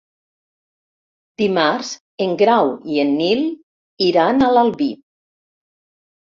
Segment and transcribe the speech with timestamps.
[1.41, 1.91] Dimarts
[2.27, 3.45] en Grau i en Nil
[4.07, 4.89] iran a l'Albi.